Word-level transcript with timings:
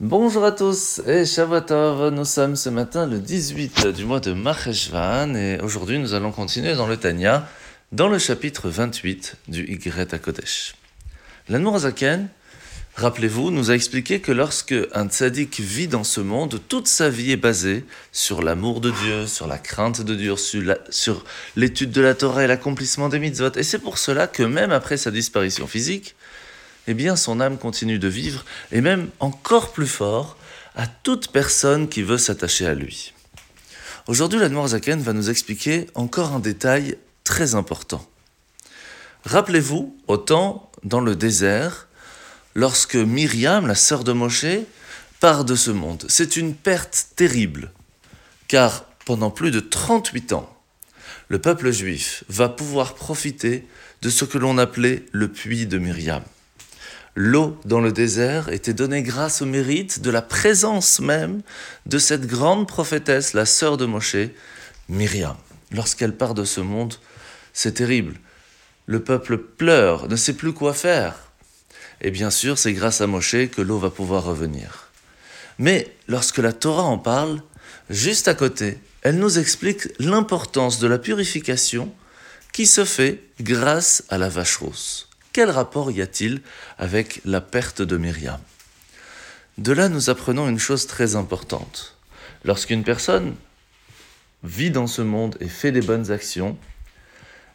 Bonjour 0.00 0.44
à 0.44 0.52
tous 0.52 1.00
et 1.06 1.24
Shavuotov, 1.24 2.12
nous 2.12 2.26
sommes 2.26 2.54
ce 2.54 2.68
matin 2.68 3.06
le 3.06 3.18
18 3.18 3.86
du 3.86 4.04
mois 4.04 4.20
de 4.20 4.34
Maheshvan 4.34 5.34
et 5.34 5.58
aujourd'hui 5.62 5.98
nous 5.98 6.12
allons 6.12 6.32
continuer 6.32 6.74
dans 6.74 6.86
le 6.86 6.98
Tanya, 6.98 7.48
dans 7.92 8.08
le 8.08 8.18
chapitre 8.18 8.68
28 8.68 9.36
du 9.48 9.64
Y 9.64 10.12
à 10.12 10.18
Kodesh. 10.18 10.74
Zaken, 11.48 12.28
rappelez-vous, 12.96 13.50
nous 13.50 13.70
a 13.70 13.74
expliqué 13.74 14.20
que 14.20 14.32
lorsque 14.32 14.74
un 14.92 15.08
tzaddik 15.08 15.60
vit 15.60 15.88
dans 15.88 16.04
ce 16.04 16.20
monde, 16.20 16.60
toute 16.68 16.88
sa 16.88 17.08
vie 17.08 17.32
est 17.32 17.38
basée 17.38 17.86
sur 18.12 18.42
l'amour 18.42 18.82
de 18.82 18.90
Dieu, 18.90 19.26
sur 19.26 19.46
la 19.46 19.56
crainte 19.56 20.02
de 20.02 20.14
Dieu, 20.14 20.34
sur 20.90 21.24
l'étude 21.56 21.90
de 21.92 22.02
la 22.02 22.12
Torah 22.12 22.44
et 22.44 22.46
l'accomplissement 22.46 23.08
des 23.08 23.18
mitzvot. 23.18 23.52
Et 23.56 23.62
c'est 23.62 23.78
pour 23.78 23.96
cela 23.96 24.26
que 24.26 24.42
même 24.42 24.72
après 24.72 24.98
sa 24.98 25.10
disparition 25.10 25.66
physique, 25.66 26.16
eh 26.86 26.94
bien 26.94 27.16
son 27.16 27.40
âme 27.40 27.58
continue 27.58 27.98
de 27.98 28.08
vivre, 28.08 28.44
et 28.72 28.80
même 28.80 29.08
encore 29.20 29.72
plus 29.72 29.86
fort, 29.86 30.36
à 30.74 30.86
toute 30.86 31.32
personne 31.32 31.88
qui 31.88 32.02
veut 32.02 32.18
s'attacher 32.18 32.66
à 32.66 32.74
lui. 32.74 33.12
Aujourd'hui, 34.06 34.38
la 34.38 34.66
Zaken 34.68 35.00
va 35.00 35.12
nous 35.12 35.30
expliquer 35.30 35.88
encore 35.94 36.32
un 36.32 36.38
détail 36.38 36.96
très 37.24 37.54
important. 37.56 38.06
Rappelez-vous, 39.24 39.96
au 40.06 40.16
temps 40.16 40.70
dans 40.84 41.00
le 41.00 41.16
désert, 41.16 41.88
lorsque 42.54 42.94
Myriam, 42.94 43.66
la 43.66 43.74
sœur 43.74 44.04
de 44.04 44.12
Moshe, 44.12 44.46
part 45.18 45.44
de 45.44 45.56
ce 45.56 45.72
monde. 45.72 46.04
C'est 46.08 46.36
une 46.36 46.54
perte 46.54 47.08
terrible, 47.16 47.72
car 48.46 48.84
pendant 49.04 49.30
plus 49.30 49.50
de 49.50 49.60
38 49.60 50.34
ans, 50.34 50.52
le 51.28 51.40
peuple 51.40 51.72
juif 51.72 52.22
va 52.28 52.48
pouvoir 52.48 52.94
profiter 52.94 53.66
de 54.02 54.10
ce 54.10 54.24
que 54.24 54.38
l'on 54.38 54.58
appelait 54.58 55.04
le 55.10 55.28
puits 55.28 55.66
de 55.66 55.78
Myriam. 55.78 56.22
L'eau 57.18 57.58
dans 57.64 57.80
le 57.80 57.92
désert 57.92 58.50
était 58.50 58.74
donnée 58.74 59.02
grâce 59.02 59.40
au 59.40 59.46
mérite 59.46 60.02
de 60.02 60.10
la 60.10 60.20
présence 60.20 61.00
même 61.00 61.40
de 61.86 61.98
cette 61.98 62.26
grande 62.26 62.68
prophétesse, 62.68 63.32
la 63.32 63.46
sœur 63.46 63.78
de 63.78 63.86
Moshe, 63.86 64.28
Myriam. 64.90 65.36
Lorsqu'elle 65.72 66.14
part 66.14 66.34
de 66.34 66.44
ce 66.44 66.60
monde, 66.60 66.92
c'est 67.54 67.72
terrible. 67.72 68.20
Le 68.84 69.02
peuple 69.02 69.38
pleure, 69.38 70.08
ne 70.08 70.16
sait 70.16 70.34
plus 70.34 70.52
quoi 70.52 70.74
faire. 70.74 71.14
Et 72.02 72.10
bien 72.10 72.30
sûr, 72.30 72.58
c'est 72.58 72.74
grâce 72.74 73.00
à 73.00 73.06
Moshe 73.06 73.48
que 73.50 73.62
l'eau 73.62 73.78
va 73.78 73.88
pouvoir 73.88 74.24
revenir. 74.24 74.90
Mais 75.58 75.90
lorsque 76.08 76.36
la 76.36 76.52
Torah 76.52 76.82
en 76.82 76.98
parle, 76.98 77.40
juste 77.88 78.28
à 78.28 78.34
côté, 78.34 78.78
elle 79.00 79.16
nous 79.16 79.38
explique 79.38 79.88
l'importance 79.98 80.80
de 80.80 80.86
la 80.86 80.98
purification 80.98 81.90
qui 82.52 82.66
se 82.66 82.84
fait 82.84 83.22
grâce 83.40 84.04
à 84.10 84.18
la 84.18 84.28
vache 84.28 84.56
rousse. 84.56 85.05
Quel 85.36 85.50
rapport 85.50 85.90
y 85.90 86.00
a-t-il 86.00 86.40
avec 86.78 87.20
la 87.26 87.42
perte 87.42 87.82
de 87.82 87.98
Myriam 87.98 88.40
De 89.58 89.72
là, 89.72 89.90
nous 89.90 90.08
apprenons 90.08 90.48
une 90.48 90.58
chose 90.58 90.86
très 90.86 91.14
importante. 91.14 91.94
Lorsqu'une 92.42 92.84
personne 92.84 93.34
vit 94.44 94.70
dans 94.70 94.86
ce 94.86 95.02
monde 95.02 95.36
et 95.40 95.48
fait 95.48 95.72
des 95.72 95.82
bonnes 95.82 96.10
actions, 96.10 96.56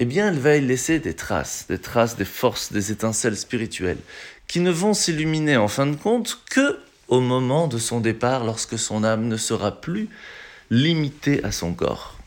eh 0.00 0.04
bien, 0.04 0.28
elle 0.28 0.38
va 0.38 0.56
y 0.56 0.60
laisser 0.60 0.98
des 0.98 1.16
traces, 1.16 1.64
des 1.66 1.78
traces, 1.78 2.16
des 2.16 2.26
forces, 2.26 2.74
des 2.74 2.92
étincelles 2.92 3.38
spirituelles, 3.38 4.00
qui 4.48 4.60
ne 4.60 4.70
vont 4.70 4.92
s'illuminer 4.92 5.56
en 5.56 5.68
fin 5.68 5.86
de 5.86 5.96
compte 5.96 6.40
que 6.50 6.78
au 7.08 7.20
moment 7.20 7.68
de 7.68 7.78
son 7.78 8.00
départ, 8.00 8.44
lorsque 8.44 8.78
son 8.78 9.02
âme 9.02 9.28
ne 9.28 9.38
sera 9.38 9.80
plus 9.80 10.10
limitée 10.68 11.42
à 11.42 11.50
son 11.50 11.72
corps. 11.72 12.18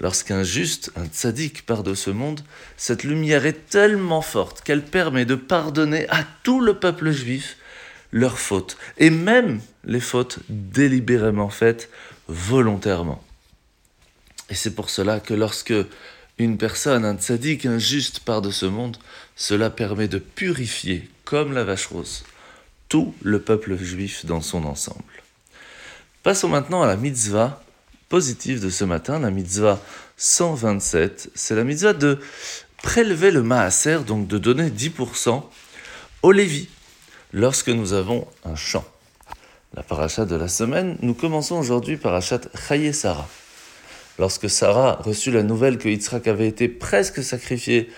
Lorsqu'un 0.00 0.44
juste, 0.44 0.92
un 0.96 1.06
tzaddik 1.06 1.66
part 1.66 1.82
de 1.82 1.94
ce 1.94 2.10
monde, 2.10 2.40
cette 2.76 3.02
lumière 3.02 3.46
est 3.46 3.68
tellement 3.68 4.22
forte 4.22 4.62
qu'elle 4.62 4.84
permet 4.84 5.24
de 5.24 5.34
pardonner 5.34 6.08
à 6.08 6.24
tout 6.44 6.60
le 6.60 6.78
peuple 6.78 7.10
juif 7.10 7.56
leurs 8.12 8.38
fautes, 8.38 8.78
et 8.96 9.10
même 9.10 9.60
les 9.84 10.00
fautes 10.00 10.38
délibérément 10.48 11.50
faites 11.50 11.90
volontairement. 12.28 13.22
Et 14.50 14.54
c'est 14.54 14.74
pour 14.74 14.88
cela 14.88 15.20
que 15.20 15.34
lorsque 15.34 15.74
une 16.38 16.56
personne, 16.56 17.04
un 17.04 17.16
tzaddik, 17.16 17.66
un 17.66 17.78
juste 17.78 18.20
part 18.20 18.40
de 18.40 18.50
ce 18.50 18.66
monde, 18.66 18.96
cela 19.34 19.68
permet 19.68 20.08
de 20.08 20.18
purifier, 20.18 21.10
comme 21.24 21.52
la 21.52 21.64
vache 21.64 21.86
rose, 21.86 22.24
tout 22.88 23.14
le 23.22 23.40
peuple 23.40 23.76
juif 23.76 24.24
dans 24.24 24.40
son 24.40 24.64
ensemble. 24.64 25.02
Passons 26.22 26.48
maintenant 26.48 26.82
à 26.82 26.86
la 26.86 26.96
mitzvah 26.96 27.62
positive 28.08 28.60
de 28.62 28.70
ce 28.70 28.84
matin, 28.84 29.18
la 29.18 29.30
mitzvah 29.30 29.80
127, 30.16 31.30
c'est 31.34 31.54
la 31.54 31.64
mitzvah 31.64 31.92
de 31.92 32.18
prélever 32.82 33.30
le 33.30 33.42
maaser, 33.42 33.98
donc 34.00 34.26
de 34.26 34.38
donner 34.38 34.70
10% 34.70 35.42
au 36.22 36.32
Lévi, 36.32 36.68
lorsque 37.32 37.68
nous 37.68 37.92
avons 37.92 38.26
un 38.44 38.54
champ. 38.54 38.84
La 39.74 39.82
paracha 39.82 40.24
de 40.24 40.36
la 40.36 40.48
semaine, 40.48 40.96
nous 41.02 41.14
commençons 41.14 41.56
aujourd'hui 41.56 41.96
parachat 41.96 42.40
Chaye 42.68 42.94
Sarah. 42.94 43.28
Lorsque 44.18 44.48
Sarah 44.48 44.98
reçut 45.02 45.30
la 45.30 45.42
nouvelle 45.42 45.78
que 45.78 45.88
Yitzhak 45.88 46.26
avait 46.26 46.48
été 46.48 46.68
presque 46.68 47.22
sacrifié 47.22 47.90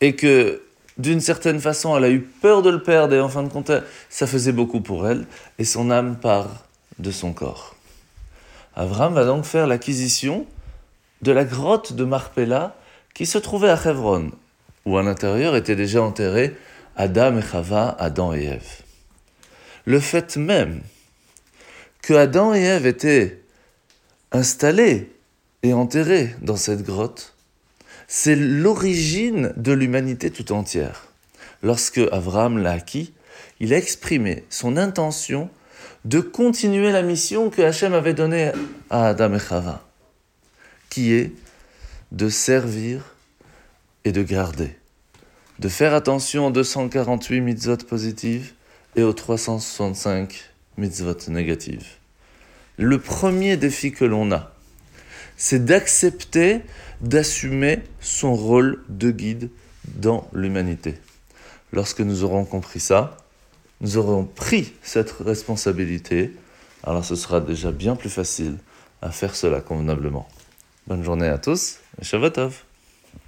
et 0.00 0.14
que 0.14 0.62
d'une 0.98 1.20
certaine 1.20 1.58
façon 1.58 1.96
elle 1.96 2.04
a 2.04 2.10
eu 2.10 2.20
peur 2.20 2.62
de 2.62 2.70
le 2.70 2.82
perdre 2.82 3.14
et 3.14 3.20
en 3.20 3.28
fin 3.28 3.42
de 3.42 3.48
compte 3.48 3.72
ça 4.10 4.26
faisait 4.26 4.52
beaucoup 4.52 4.80
pour 4.80 5.08
elle 5.08 5.26
et 5.58 5.64
son 5.64 5.90
âme 5.90 6.18
part 6.20 6.66
de 6.98 7.10
son 7.10 7.32
corps. 7.32 7.74
Abraham 8.80 9.12
va 9.12 9.26
donc 9.26 9.44
faire 9.44 9.66
l'acquisition 9.66 10.46
de 11.20 11.32
la 11.32 11.44
grotte 11.44 11.92
de 11.92 12.04
Marpella 12.04 12.78
qui 13.12 13.26
se 13.26 13.36
trouvait 13.36 13.68
à 13.68 13.78
Hebron, 13.78 14.30
où 14.86 14.96
à 14.96 15.02
l'intérieur 15.02 15.54
étaient 15.54 15.76
déjà 15.76 16.02
enterrés 16.02 16.56
Adam 16.96 17.36
et 17.36 17.42
Chava, 17.42 17.94
Adam 17.98 18.32
et 18.32 18.42
Ève. 18.42 18.80
Le 19.84 20.00
fait 20.00 20.38
même 20.38 20.80
que 22.00 22.14
Adam 22.14 22.54
et 22.54 22.62
Ève 22.62 22.86
étaient 22.86 23.42
installés 24.32 25.12
et 25.62 25.74
enterrés 25.74 26.34
dans 26.40 26.56
cette 26.56 26.82
grotte, 26.82 27.34
c'est 28.08 28.34
l'origine 28.34 29.52
de 29.58 29.72
l'humanité 29.72 30.30
tout 30.30 30.52
entière. 30.52 31.08
Lorsque 31.62 32.00
Abraham 32.12 32.56
l'a 32.56 32.72
acquis, 32.72 33.12
il 33.60 33.74
a 33.74 33.76
exprimé 33.76 34.44
son 34.48 34.78
intention 34.78 35.50
de 36.04 36.20
continuer 36.20 36.92
la 36.92 37.02
mission 37.02 37.50
que 37.50 37.62
Hachem 37.62 37.92
avait 37.92 38.14
donnée 38.14 38.52
à 38.88 39.08
Adam 39.08 39.34
et 39.34 39.38
Chava, 39.38 39.84
qui 40.88 41.12
est 41.12 41.32
de 42.12 42.28
servir 42.28 43.14
et 44.04 44.12
de 44.12 44.22
garder, 44.22 44.76
de 45.58 45.68
faire 45.68 45.94
attention 45.94 46.46
aux 46.46 46.50
248 46.50 47.40
mitzvot 47.40 47.76
positives 47.76 48.52
et 48.96 49.02
aux 49.02 49.12
365 49.12 50.50
mitzvot 50.78 51.16
négatives. 51.28 51.86
Le 52.76 52.98
premier 52.98 53.56
défi 53.56 53.92
que 53.92 54.06
l'on 54.06 54.32
a, 54.32 54.54
c'est 55.36 55.64
d'accepter, 55.64 56.62
d'assumer 57.02 57.80
son 58.00 58.34
rôle 58.34 58.82
de 58.88 59.10
guide 59.10 59.50
dans 59.86 60.28
l'humanité. 60.32 60.96
Lorsque 61.72 62.00
nous 62.00 62.24
aurons 62.24 62.44
compris 62.44 62.80
ça, 62.80 63.16
nous 63.80 63.96
aurons 63.96 64.24
pris 64.24 64.72
cette 64.82 65.10
responsabilité, 65.12 66.34
alors 66.84 67.04
ce 67.04 67.16
sera 67.16 67.40
déjà 67.40 67.72
bien 67.72 67.96
plus 67.96 68.10
facile 68.10 68.56
à 69.02 69.10
faire 69.10 69.34
cela 69.34 69.60
convenablement. 69.60 70.28
Bonne 70.86 71.02
journée 71.02 71.28
à 71.28 71.38
tous 71.38 71.78
et 72.00 72.04
Shavuot 72.04 72.50